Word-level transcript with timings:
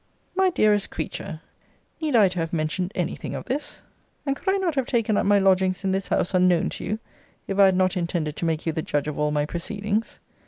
My 0.35 0.49
dearest 0.49 0.89
creature, 0.89 1.41
need 2.01 2.15
I 2.15 2.27
to 2.29 2.39
have 2.39 2.51
mentioned 2.51 2.91
any 2.95 3.15
thing 3.15 3.35
of 3.35 3.45
this? 3.45 3.83
and 4.25 4.35
could 4.35 4.51
I 4.51 4.57
not 4.57 4.73
have 4.73 4.87
taken 4.87 5.15
up 5.15 5.27
my 5.27 5.37
lodgings 5.37 5.83
in 5.83 5.91
this 5.91 6.07
house 6.07 6.33
unknown 6.33 6.69
to 6.69 6.83
you, 6.83 6.99
if 7.45 7.59
I 7.59 7.65
had 7.65 7.77
not 7.77 7.95
intended 7.95 8.35
to 8.37 8.45
make 8.45 8.65
you 8.65 8.73
the 8.73 8.81
judge 8.81 9.07
of 9.07 9.19
all 9.19 9.29
my 9.29 9.45
proceedings? 9.45 10.17